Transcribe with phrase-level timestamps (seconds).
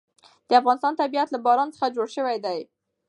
[0.49, 2.59] د افغانستان طبیعت له باران څخه جوړ شوی دی.